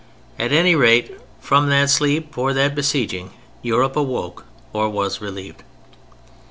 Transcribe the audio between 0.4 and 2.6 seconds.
any rate, from that sleep or